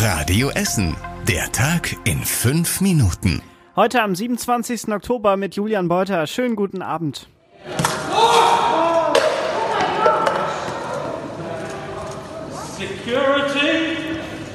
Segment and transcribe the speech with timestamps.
[0.00, 0.96] Radio Essen.
[1.26, 3.42] Der Tag in fünf Minuten.
[3.74, 4.92] Heute am 27.
[4.92, 6.28] Oktober mit Julian Beuter.
[6.28, 7.28] Schönen guten Abend.
[12.76, 13.77] Security.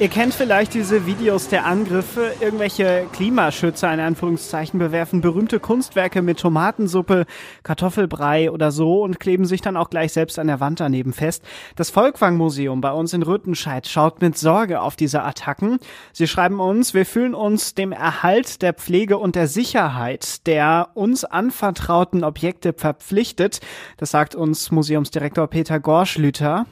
[0.00, 2.32] Ihr kennt vielleicht diese Videos der Angriffe.
[2.40, 7.26] Irgendwelche Klimaschützer in Anführungszeichen bewerfen berühmte Kunstwerke mit Tomatensuppe,
[7.62, 11.44] Kartoffelbrei oder so und kleben sich dann auch gleich selbst an der Wand daneben fest.
[11.76, 15.78] Das Volkwang-Museum bei uns in Rüttenscheid schaut mit Sorge auf diese Attacken.
[16.12, 21.24] Sie schreiben uns, wir fühlen uns dem Erhalt der Pflege und der Sicherheit der uns
[21.24, 23.60] anvertrauten Objekte verpflichtet.
[23.96, 26.66] Das sagt uns Museumsdirektor Peter Gorschlüter.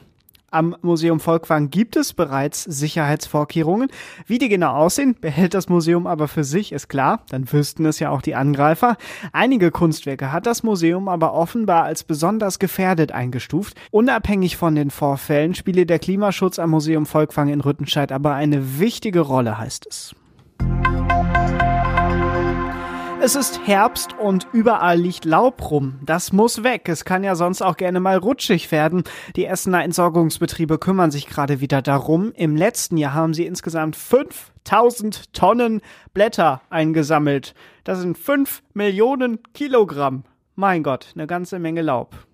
[0.53, 3.89] Am Museum Volkwang gibt es bereits Sicherheitsvorkehrungen.
[4.27, 7.25] Wie die genau aussehen, behält das Museum aber für sich, ist klar.
[7.29, 8.97] Dann wüssten es ja auch die Angreifer.
[9.31, 13.75] Einige Kunstwerke hat das Museum aber offenbar als besonders gefährdet eingestuft.
[13.89, 19.21] Unabhängig von den Vorfällen spiele der Klimaschutz am Museum Volkwang in Rüttenscheid aber eine wichtige
[19.21, 20.13] Rolle, heißt es.
[23.25, 25.97] Es ist Herbst und überall liegt Laub rum.
[26.03, 26.89] Das muss weg.
[26.89, 29.05] Es kann ja sonst auch gerne mal rutschig werden.
[29.37, 32.33] Die Essener Entsorgungsbetriebe kümmern sich gerade wieder darum.
[32.35, 35.79] Im letzten Jahr haben sie insgesamt 5000 Tonnen
[36.13, 37.53] Blätter eingesammelt.
[37.85, 40.25] Das sind 5 Millionen Kilogramm.
[40.55, 42.27] Mein Gott, eine ganze Menge Laub.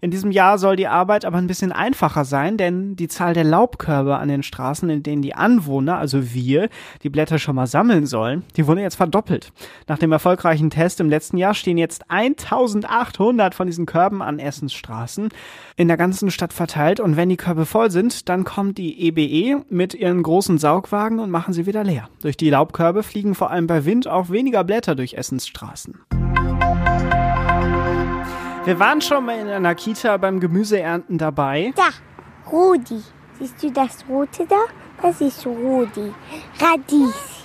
[0.00, 3.44] In diesem Jahr soll die Arbeit aber ein bisschen einfacher sein, denn die Zahl der
[3.44, 6.68] Laubkörbe an den Straßen, in denen die Anwohner, also wir,
[7.02, 9.52] die Blätter schon mal sammeln sollen, die wurde jetzt verdoppelt.
[9.88, 14.72] Nach dem erfolgreichen Test im letzten Jahr stehen jetzt 1800 von diesen Körben an Essens
[14.72, 15.28] Straßen
[15.76, 19.20] in der ganzen Stadt verteilt und wenn die Körbe voll sind, dann kommt die EBE
[19.20, 22.08] e mit ihren großen Saugwagen und machen sie wieder leer.
[22.22, 26.00] Durch die Laubkörbe fliegen vor allem bei Wind auch weniger Blätter durch Essens Straßen.
[28.64, 31.72] Wir waren schon mal in einer Kita beim Gemüseernten dabei.
[31.76, 31.88] Da,
[32.50, 33.02] Rudi.
[33.38, 34.64] Siehst du das Rote da?
[35.00, 36.12] Das ist Rudi.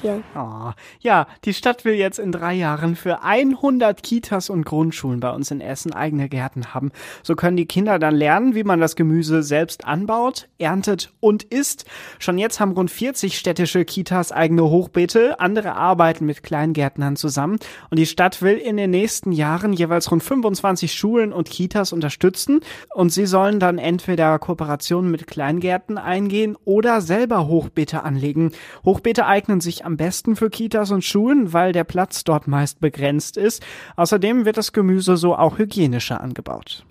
[0.04, 0.24] Radieschen.
[0.36, 5.32] Oh, ja, die Stadt will jetzt in drei Jahren für 100 Kitas und Grundschulen bei
[5.32, 6.92] uns in Essen eigene Gärten haben.
[7.24, 11.86] So können die Kinder dann lernen, wie man das Gemüse selbst anbaut, erntet und isst.
[12.20, 15.40] Schon jetzt haben rund 40 städtische Kitas eigene Hochbeete.
[15.40, 17.60] Andere arbeiten mit Kleingärtnern zusammen.
[17.90, 22.62] Und die Stadt will in den nächsten Jahren jeweils rund 25 Schulen und Kitas unterstützen.
[22.94, 28.52] Und sie sollen dann entweder Kooperationen mit Kleingärten eingehen oder selber Hochbeete anlegen.
[28.84, 33.38] Hochbeete eignen sich am besten für Kitas und Schulen, weil der Platz dort meist begrenzt
[33.38, 33.64] ist.
[33.96, 36.86] Außerdem wird das Gemüse so auch hygienischer angebaut.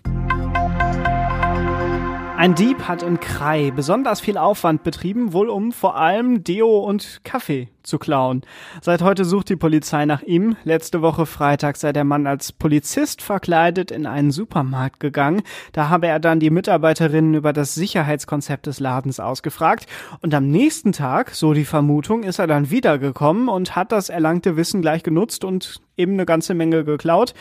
[2.44, 7.22] Ein Dieb hat in Krai besonders viel Aufwand betrieben, wohl um vor allem Deo und
[7.24, 8.42] Kaffee zu klauen.
[8.82, 10.54] Seit heute sucht die Polizei nach ihm.
[10.62, 15.40] Letzte Woche Freitag sei der Mann als Polizist verkleidet in einen Supermarkt gegangen.
[15.72, 19.86] Da habe er dann die Mitarbeiterinnen über das Sicherheitskonzept des Ladens ausgefragt.
[20.20, 24.58] Und am nächsten Tag, so die Vermutung, ist er dann wiedergekommen und hat das erlangte
[24.58, 27.32] Wissen gleich genutzt und eben eine ganze Menge geklaut.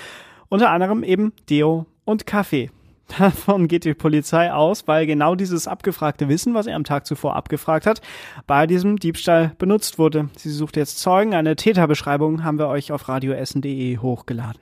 [0.47, 2.70] Unter anderem eben Deo und Kaffee.
[3.18, 7.36] Davon geht die Polizei aus, weil genau dieses abgefragte Wissen, was er am Tag zuvor
[7.36, 8.02] abgefragt hat,
[8.47, 10.30] bei diesem Diebstahl benutzt wurde.
[10.38, 11.34] Sie sucht jetzt Zeugen.
[11.34, 14.62] Eine Täterbeschreibung haben wir euch auf radioessen.de hochgeladen.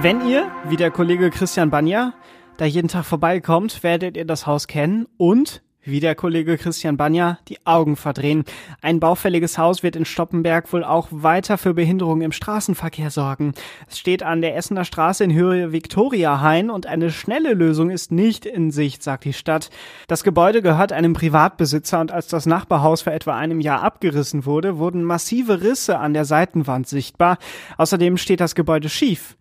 [0.00, 2.14] Wenn ihr, wie der Kollege Christian Banja,
[2.56, 7.38] da jeden Tag vorbeikommt, werdet ihr das Haus kennen und wie der Kollege Christian Banja,
[7.48, 8.44] die Augen verdrehen.
[8.82, 13.54] Ein baufälliges Haus wird in Stoppenberg wohl auch weiter für Behinderungen im Straßenverkehr sorgen.
[13.88, 18.12] Es steht an der Essener Straße in Höhe Victoria Hain und eine schnelle Lösung ist
[18.12, 19.70] nicht in Sicht, sagt die Stadt.
[20.06, 24.78] Das Gebäude gehört einem Privatbesitzer und als das Nachbarhaus vor etwa einem Jahr abgerissen wurde,
[24.78, 27.38] wurden massive Risse an der Seitenwand sichtbar.
[27.76, 29.36] Außerdem steht das Gebäude schief.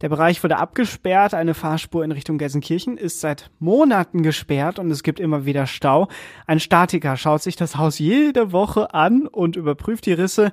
[0.00, 1.34] Der Bereich wurde abgesperrt.
[1.34, 6.08] Eine Fahrspur in Richtung Gelsenkirchen ist seit Monaten gesperrt und es gibt immer wieder Stau.
[6.46, 10.52] Ein Statiker schaut sich das Haus jede Woche an und überprüft die Risse.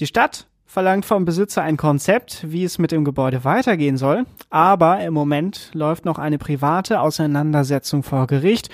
[0.00, 4.24] Die Stadt verlangt vom Besitzer ein Konzept, wie es mit dem Gebäude weitergehen soll.
[4.50, 8.70] Aber im Moment läuft noch eine private Auseinandersetzung vor Gericht.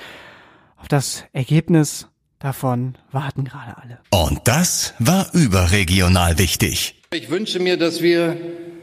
[0.77, 3.99] Auf das Ergebnis davon warten gerade alle.
[4.11, 7.01] Und das war überregional wichtig.
[7.13, 8.37] Ich wünsche mir, dass wir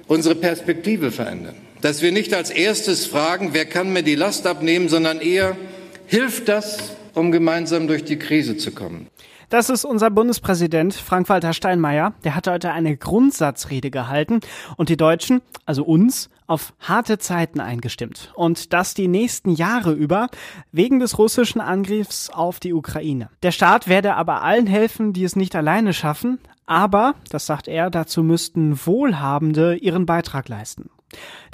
[0.10, 1.56] unsere Perspektive verändern.
[1.82, 5.56] Dass wir nicht als erstes fragen, wer kann mir die Last abnehmen, sondern eher,
[6.08, 9.08] hilft das, um gemeinsam durch die Krise zu kommen.
[9.50, 12.14] Das ist unser Bundespräsident Frank-Walter Steinmeier.
[12.24, 14.42] Der hat heute eine Grundsatzrede gehalten
[14.78, 18.32] und die Deutschen, also uns, auf harte Zeiten eingestimmt.
[18.36, 20.30] Und das die nächsten Jahre über,
[20.72, 23.30] wegen des russischen Angriffs auf die Ukraine.
[23.44, 26.40] Der Staat werde aber allen helfen, die es nicht alleine schaffen.
[26.70, 30.92] Aber, das sagt er, dazu müssten Wohlhabende ihren Beitrag leisten.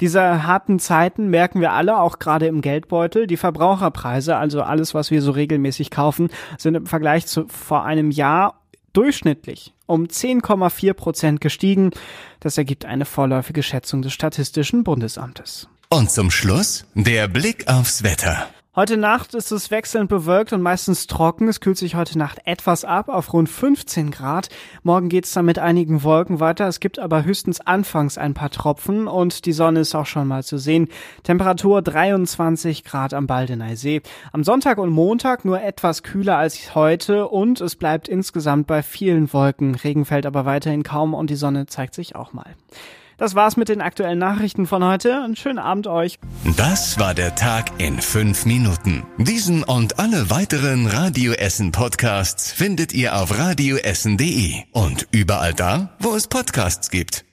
[0.02, 3.26] Diese harten Zeiten merken wir alle, auch gerade im Geldbeutel.
[3.26, 6.28] Die Verbraucherpreise, also alles, was wir so regelmäßig kaufen,
[6.58, 8.60] sind im Vergleich zu vor einem Jahr
[8.92, 11.92] durchschnittlich um 10,4 Prozent gestiegen.
[12.40, 15.66] Das ergibt eine vorläufige Schätzung des Statistischen Bundesamtes.
[15.88, 18.48] Und zum Schluss der Blick aufs Wetter.
[18.78, 21.48] Heute Nacht ist es wechselnd bewölkt und meistens trocken.
[21.48, 24.50] Es kühlt sich heute Nacht etwas ab auf rund 15 Grad.
[24.82, 26.68] Morgen geht es dann mit einigen Wolken weiter.
[26.68, 30.44] Es gibt aber höchstens anfangs ein paar Tropfen und die Sonne ist auch schon mal
[30.44, 30.88] zu sehen.
[31.22, 34.02] Temperatur 23 Grad am Baldener See.
[34.32, 39.32] Am Sonntag und Montag nur etwas kühler als heute und es bleibt insgesamt bei vielen
[39.32, 39.74] Wolken.
[39.74, 42.54] Regen fällt aber weiterhin kaum und die Sonne zeigt sich auch mal.
[43.16, 45.22] Das war's mit den aktuellen Nachrichten von heute.
[45.22, 46.18] Einen schönen Abend euch.
[46.56, 49.04] Das war der Tag in fünf Minuten.
[49.18, 56.14] Diesen und alle weiteren Radio Essen Podcasts findet ihr auf radioessen.de und überall da, wo
[56.14, 57.25] es Podcasts gibt.